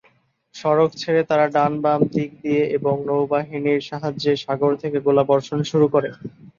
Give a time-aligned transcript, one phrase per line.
[0.55, 6.09] সড়ক ছেড়ে তারা ডান-বাম দিক দিয়ে এবং নৌবাহিনীর সাহায্যে সাগর থেকে গোলাবর্ষণ শুরু করে।